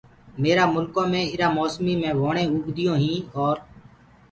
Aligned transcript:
ميرآ 0.41 0.63
مآلڪ 0.73 0.95
ايٚرآ 1.29 1.47
موسميٚ 1.57 1.99
مي 2.01 2.09
ووڻينٚ 2.19 2.51
اوگديونٚ 2.53 3.01
هينٚ 3.03 3.25
اور 3.37 3.55